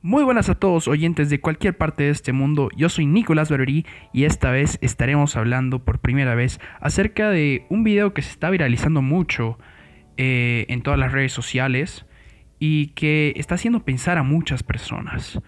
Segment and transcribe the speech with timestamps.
[0.00, 3.84] Muy buenas a todos oyentes de cualquier parte de este mundo, yo soy Nicolás Barberí
[4.12, 8.48] y esta vez estaremos hablando por primera vez acerca de un video que se está
[8.48, 9.58] viralizando mucho
[10.16, 12.06] eh, en todas las redes sociales
[12.60, 15.40] y que está haciendo pensar a muchas personas.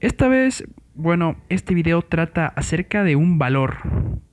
[0.00, 0.64] Esta vez,
[0.94, 3.76] bueno, este video trata acerca de un valor,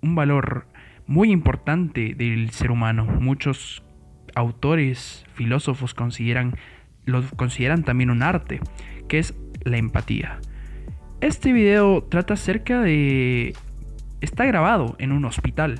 [0.01, 0.69] un valor
[1.05, 3.03] muy importante del ser humano.
[3.03, 3.83] Muchos
[4.35, 6.55] autores, filósofos consideran,
[7.03, 8.61] lo consideran también un arte,
[9.09, 9.35] que es
[9.65, 10.39] la empatía.
[11.21, 13.53] Este video trata acerca de...
[14.21, 15.77] Está grabado en un hospital.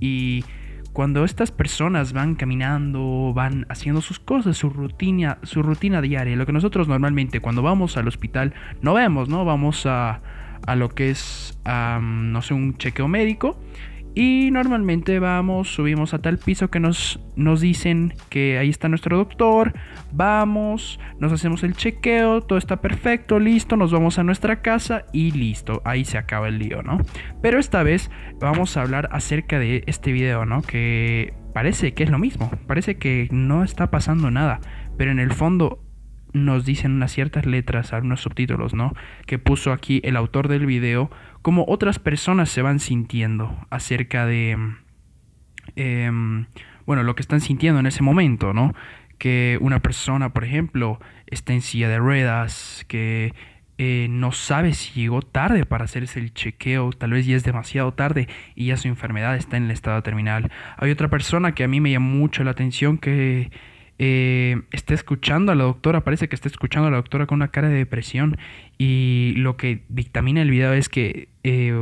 [0.00, 0.44] Y
[0.92, 6.46] cuando estas personas van caminando, van haciendo sus cosas, su rutina, su rutina diaria, lo
[6.46, 9.44] que nosotros normalmente cuando vamos al hospital no vemos, ¿no?
[9.44, 10.20] Vamos a,
[10.66, 13.58] a lo que es, no sé, un chequeo médico
[14.16, 19.18] y normalmente vamos, subimos a tal piso que nos, nos dicen que ahí está nuestro
[19.18, 19.74] doctor,
[20.10, 25.32] vamos, nos hacemos el chequeo, todo está perfecto, listo, nos vamos a nuestra casa y
[25.32, 26.98] listo, ahí se acaba el lío, ¿no?
[27.42, 30.62] Pero esta vez vamos a hablar acerca de este video, ¿no?
[30.62, 34.60] Que parece que es lo mismo, parece que no está pasando nada,
[34.96, 35.85] pero en el fondo
[36.32, 38.92] nos dicen unas ciertas letras, algunos subtítulos, ¿no?
[39.26, 41.10] Que puso aquí el autor del video,
[41.42, 44.58] cómo otras personas se van sintiendo acerca de,
[45.76, 46.46] em,
[46.86, 48.74] bueno, lo que están sintiendo en ese momento, ¿no?
[49.18, 53.32] Que una persona, por ejemplo, está en silla de ruedas, que
[53.78, 57.92] eh, no sabe si llegó tarde para hacerse el chequeo, tal vez ya es demasiado
[57.92, 60.50] tarde y ya su enfermedad está en el estado terminal.
[60.78, 63.50] Hay otra persona que a mí me llama mucho la atención que
[63.98, 67.48] eh, está escuchando a la doctora, parece que está escuchando a la doctora con una
[67.48, 68.36] cara de depresión
[68.78, 71.74] y lo que dictamina el video es que eh,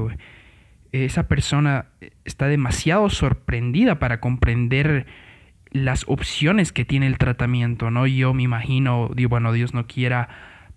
[0.93, 1.87] esa persona
[2.25, 5.07] está demasiado sorprendida para comprender
[5.71, 8.07] las opciones que tiene el tratamiento, ¿no?
[8.07, 10.29] Yo me imagino, digo, bueno, Dios no quiera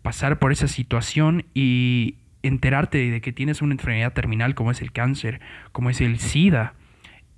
[0.02, 4.92] pasar por esa situación y enterarte de que tienes una enfermedad terminal como es el
[4.92, 5.40] cáncer,
[5.72, 6.74] como es el SIDA,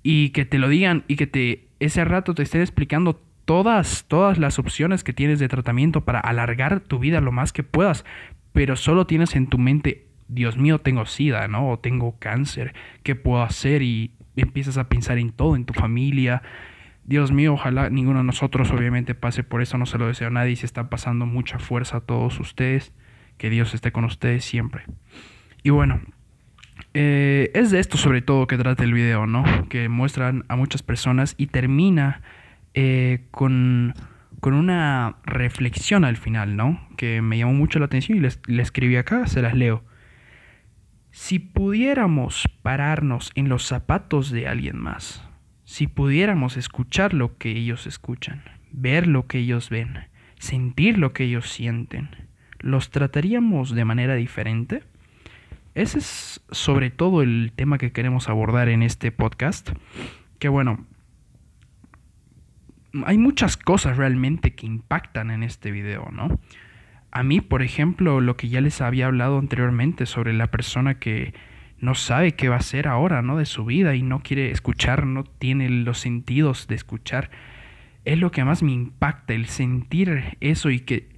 [0.02, 3.20] y que te lo digan y que te ese rato te estén explicando
[3.50, 7.64] todas, todas las opciones que tienes de tratamiento para alargar tu vida lo más que
[7.64, 8.04] puedas,
[8.52, 11.68] pero solo tienes en tu mente, Dios mío, tengo sida, ¿no?
[11.68, 13.82] O tengo cáncer, ¿qué puedo hacer?
[13.82, 16.42] Y empiezas a pensar en todo, en tu familia.
[17.02, 20.30] Dios mío, ojalá ninguno de nosotros obviamente pase por eso, no se lo deseo a
[20.30, 22.92] nadie, se está pasando mucha fuerza a todos ustedes,
[23.36, 24.84] que Dios esté con ustedes siempre.
[25.64, 26.00] Y bueno,
[26.94, 29.42] eh, es de esto sobre todo que trata el video, ¿no?
[29.68, 32.22] Que muestran a muchas personas y termina
[32.74, 33.94] eh, con,
[34.42, 36.80] una reflexión al final, ¿no?
[36.96, 38.20] Que me llamó mucho la atención y
[38.52, 39.84] le escribí acá, se las leo.
[41.10, 45.22] Si pudiéramos pararnos en los zapatos de alguien más,
[45.64, 48.42] si pudiéramos escuchar lo que ellos escuchan,
[48.72, 50.06] ver lo que ellos ven,
[50.38, 52.10] sentir lo que ellos sienten,
[52.60, 54.84] ¿los trataríamos de manera diferente?
[55.74, 59.70] Ese es sobre todo el tema que queremos abordar en este podcast.
[60.38, 60.86] Que bueno,
[63.04, 66.40] hay muchas cosas realmente que impactan en este video, ¿no?
[67.12, 71.34] A mí, por ejemplo, lo que ya les había hablado anteriormente sobre la persona que
[71.78, 73.36] no sabe qué va a hacer ahora, ¿no?
[73.36, 77.30] De su vida y no quiere escuchar, no tiene los sentidos de escuchar.
[78.04, 81.08] Es lo que más me impacta, el sentir eso y que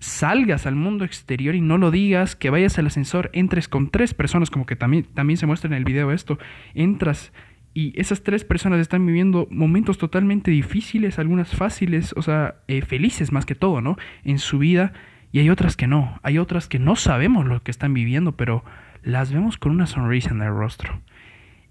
[0.00, 4.14] salgas al mundo exterior y no lo digas, que vayas al ascensor, entres con tres
[4.14, 6.38] personas, como que también, también se muestra en el video esto,
[6.74, 7.32] entras
[7.74, 13.32] y esas tres personas están viviendo momentos totalmente difíciles, algunas fáciles, o sea, eh, felices
[13.32, 13.96] más que todo, ¿no?
[14.24, 14.92] En su vida.
[15.30, 16.18] Y hay otras que no.
[16.22, 18.64] Hay otras que no sabemos lo que están viviendo, pero
[19.02, 21.00] las vemos con una sonrisa en el rostro.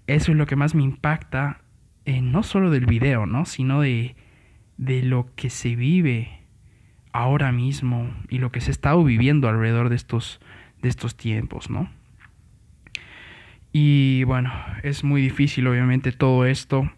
[0.06, 1.60] Eso es lo que más me impacta,
[2.04, 3.44] eh, no solo del video, ¿no?
[3.44, 4.16] Sino de,
[4.78, 6.38] de lo que se vive
[7.12, 10.40] ahora mismo y lo que se está viviendo alrededor de estos,
[10.80, 11.90] de estos tiempos, ¿no?
[13.72, 14.52] Y bueno,
[14.82, 16.90] es muy difícil obviamente todo esto.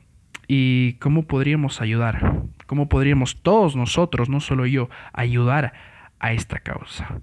[0.47, 2.43] ¿Y cómo podríamos ayudar?
[2.67, 5.73] ¿Cómo podríamos todos nosotros, no solo yo, ayudar
[6.19, 7.21] a esta causa?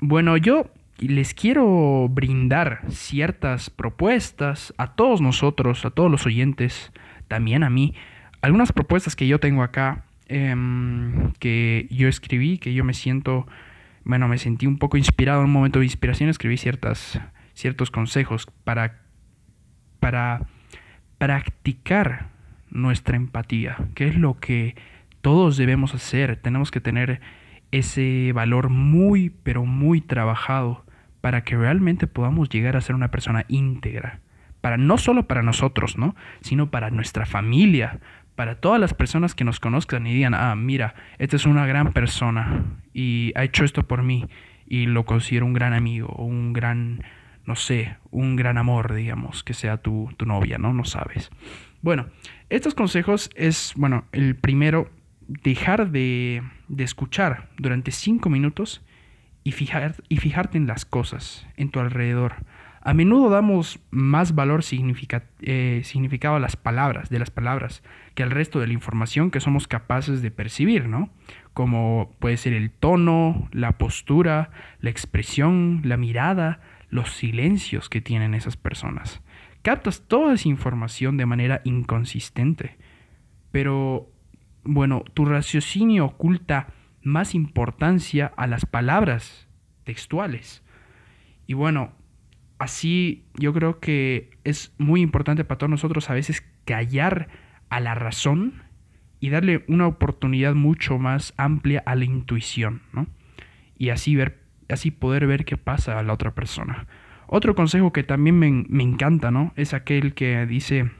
[0.00, 6.92] Bueno, yo les quiero brindar ciertas propuestas a todos nosotros, a todos los oyentes,
[7.28, 7.94] también a mí,
[8.42, 13.46] algunas propuestas que yo tengo acá, em, que yo escribí, que yo me siento,
[14.04, 17.20] bueno, me sentí un poco inspirado en un momento de inspiración, escribí ciertas
[17.60, 19.02] ciertos consejos para,
[20.00, 20.46] para
[21.18, 22.28] practicar
[22.70, 24.74] nuestra empatía, que es lo que
[25.20, 26.36] todos debemos hacer.
[26.36, 27.20] Tenemos que tener
[27.70, 30.84] ese valor muy, pero muy trabajado
[31.20, 34.20] para que realmente podamos llegar a ser una persona íntegra.
[34.60, 36.14] Para, no solo para nosotros, ¿no?
[36.42, 37.98] sino para nuestra familia,
[38.34, 41.92] para todas las personas que nos conozcan y digan, ah, mira, esta es una gran
[41.92, 44.26] persona y ha hecho esto por mí
[44.66, 47.02] y lo considero un gran amigo un gran,
[47.50, 50.72] no sé, un gran amor, digamos, que sea tu, tu novia, ¿no?
[50.72, 51.32] No sabes.
[51.82, 52.06] Bueno,
[52.48, 54.88] estos consejos es, bueno, el primero,
[55.26, 58.84] dejar de, de escuchar durante cinco minutos
[59.42, 62.34] y, fijar, y fijarte en las cosas, en tu alrededor.
[62.82, 67.82] A menudo damos más valor eh, significado a las palabras, de las palabras,
[68.14, 71.10] que al resto de la información que somos capaces de percibir, ¿no?
[71.52, 76.60] Como puede ser el tono, la postura, la expresión, la mirada,
[76.90, 79.22] los silencios que tienen esas personas.
[79.62, 82.76] Captas toda esa información de manera inconsistente.
[83.50, 84.10] Pero,
[84.64, 86.68] bueno, tu raciocinio oculta
[87.02, 89.48] más importancia a las palabras
[89.84, 90.62] textuales.
[91.46, 91.92] Y bueno,
[92.58, 97.28] así yo creo que es muy importante para todos nosotros a veces callar
[97.70, 98.62] a la razón
[99.18, 103.06] y darle una oportunidad mucho más amplia a la intuición, ¿no?
[103.76, 104.39] Y así ver,
[104.72, 106.86] así poder ver qué pasa a la otra persona.
[107.26, 109.52] Otro consejo que también me, encanta, ¿no?
[109.56, 110.90] Es aquel que dice,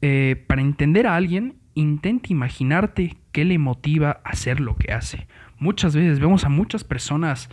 [0.00, 5.26] eh, para entender a alguien, intenta imaginarte qué le motiva a hacer lo que hace.
[5.58, 7.50] Muchas veces vemos a muchas personas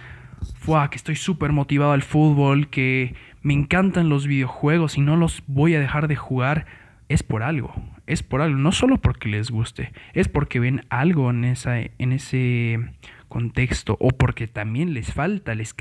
[0.56, 5.44] Fua, que estoy súper motivado al fútbol, que me encantan los videojuegos y no los
[5.48, 6.66] voy a dejar de jugar,
[7.08, 7.74] es por algo.
[8.08, 12.12] Es por algo, no solo porque les guste, es porque ven algo en, esa, en
[12.12, 12.80] ese
[13.30, 15.74] contexto o porque también les falta, les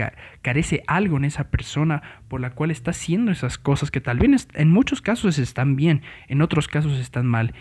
[0.42, 4.46] carece algo en esa persona por la cual está haciendo esas cosas que tal vez
[4.54, 7.54] en muchos casos están bien, en otros casos están mal.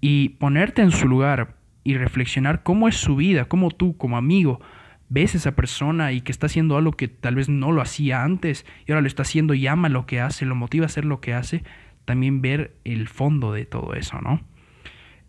[0.00, 4.60] Y ponerte en su lugar y reflexionar cómo es su vida, cómo tú como amigo
[5.08, 8.22] ves a esa persona y que está haciendo algo que tal vez no lo hacía
[8.22, 11.04] antes y ahora lo está haciendo y ama lo que hace, lo motiva a hacer
[11.04, 11.62] lo que hace,
[12.04, 14.42] también ver el fondo de todo eso, ¿no?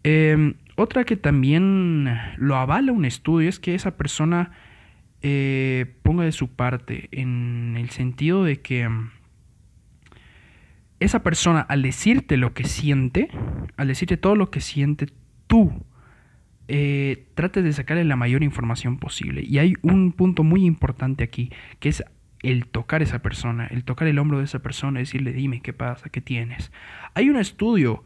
[0.04, 4.52] Em, otra que también lo avala un estudio es que esa persona
[5.22, 8.90] eh, ponga de su parte en el sentido de que
[11.00, 13.30] esa persona al decirte lo que siente,
[13.78, 15.08] al decirte todo lo que siente,
[15.48, 15.86] tú
[16.68, 19.44] eh, trate de sacarle la mayor información posible.
[19.46, 22.04] Y hay un punto muy importante aquí, que es
[22.42, 26.10] el tocar esa persona, el tocar el hombro de esa persona, decirle, dime qué pasa,
[26.10, 26.72] qué tienes.
[27.14, 28.04] Hay un estudio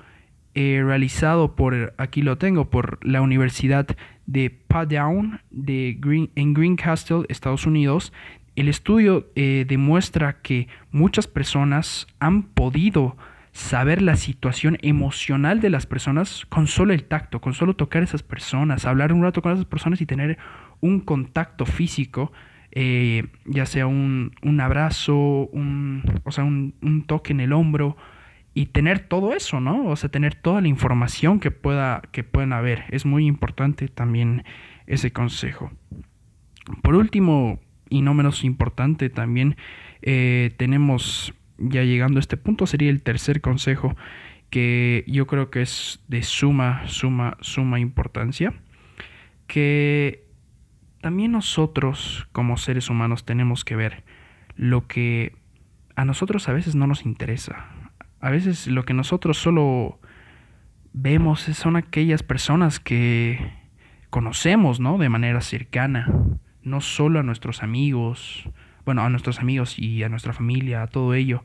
[0.61, 3.87] eh, realizado por, aquí lo tengo, por la Universidad
[4.25, 8.11] de Paddown de Green, en Greencastle, Estados Unidos.
[8.57, 13.15] El estudio eh, demuestra que muchas personas han podido
[13.53, 18.05] saber la situación emocional de las personas con solo el tacto, con solo tocar a
[18.05, 20.37] esas personas, hablar un rato con esas personas y tener
[20.81, 22.33] un contacto físico,
[22.73, 25.15] eh, ya sea un, abrazo,
[25.53, 27.95] un, o sea, un, toque en el hombro
[28.59, 29.85] y tener todo eso, ¿no?
[29.85, 32.83] O sea, tener toda la información que, pueda, que puedan haber.
[32.89, 34.43] Es muy importante también
[34.85, 35.71] ese consejo.
[36.81, 39.55] Por último, y no menos importante, también
[40.01, 43.95] eh, tenemos ya llegando a este punto sería el tercer consejo
[44.49, 48.53] que yo creo que es de suma, suma, suma importancia,
[49.47, 50.27] que
[50.99, 54.03] también nosotros como seres humanos tenemos que ver
[54.57, 55.37] lo que
[55.95, 57.78] a nosotros a veces no nos interesa.
[58.21, 59.99] A veces lo que nosotros solo
[60.93, 63.53] vemos son aquellas personas que
[64.09, 64.97] conocemos, ¿no?
[64.97, 66.07] De manera cercana,
[66.63, 68.49] no solo a nuestros amigos,
[68.85, 71.43] bueno, a nuestros amigos y a nuestra familia, a todo ello,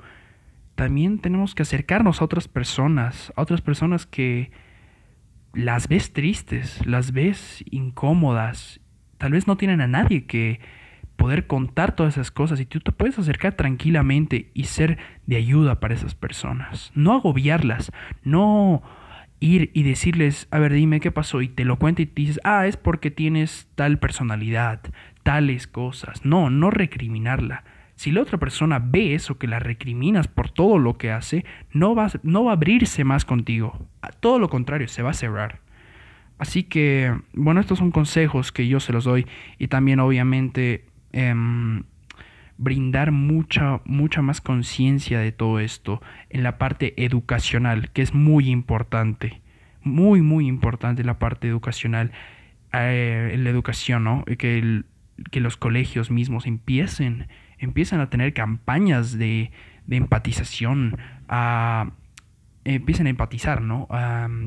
[0.74, 4.50] también tenemos que acercarnos a otras personas, a otras personas que
[5.52, 8.80] las ves tristes, las ves incómodas,
[9.18, 10.60] tal vez no tienen a nadie que
[11.16, 15.80] poder contar todas esas cosas y tú te puedes acercar tranquilamente y ser de ayuda
[15.80, 16.92] para esas personas.
[16.94, 17.92] No agobiarlas,
[18.22, 18.82] no
[19.40, 22.40] ir y decirles, a ver, dime qué pasó y te lo cuenta y te dices,
[22.44, 24.80] ah, es porque tienes tal personalidad,
[25.22, 26.24] tales cosas.
[26.24, 27.64] No, no recriminarla.
[27.94, 31.94] Si la otra persona ve eso, que la recriminas por todo lo que hace, no
[31.94, 33.88] va, no va a abrirse más contigo.
[34.20, 35.60] Todo lo contrario, se va a cerrar.
[36.38, 39.26] Así que, bueno, estos son consejos que yo se los doy
[39.58, 41.84] y también obviamente em,
[42.58, 48.50] brindar mucha, mucha más conciencia de todo esto en la parte educacional, que es muy
[48.50, 49.40] importante.
[49.82, 52.12] Muy, muy importante la parte educacional.
[52.72, 54.24] Eh, la educación, ¿no?
[54.24, 54.84] Que
[55.30, 57.28] que los colegios mismos empiecen,
[57.58, 59.52] empiecen a tener campañas de,
[59.86, 61.92] de empatización, a,
[62.64, 63.88] empiecen a empatizar ¿no?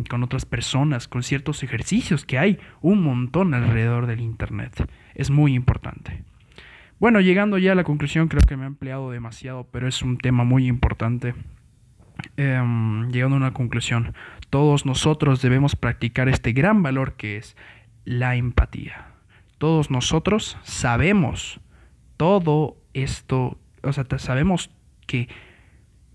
[0.09, 4.89] con otras personas, con ciertos ejercicios que hay un montón alrededor del Internet.
[5.15, 6.23] Es muy importante.
[6.99, 10.17] Bueno, llegando ya a la conclusión, creo que me he empleado demasiado, pero es un
[10.17, 11.35] tema muy importante.
[12.35, 14.15] em, llegando a una conclusión,
[14.49, 17.55] todos nosotros debemos practicar este gran valor que es
[18.05, 19.11] la empatía.
[19.59, 21.59] Todos nosotros sabemos
[22.17, 24.71] todo esto, o sea, sabemos
[25.05, 25.29] que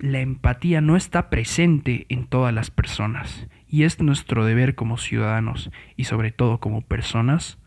[0.01, 5.71] la empatía no está presente en todas las personas y es nuestro deber como ciudadanos
[5.97, 7.59] y sobre todo como personas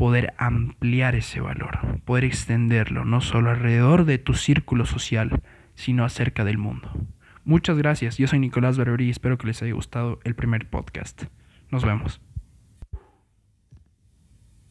[0.00, 5.42] poder ampliar ese valor, poder extenderlo no solo alrededor de tu círculo social,
[5.74, 6.90] sino acerca del mundo.
[7.44, 11.24] Muchas gracias, yo soy Nicolás Barberí y espero que les haya gustado el primer podcast.
[11.68, 12.22] Nos vemos.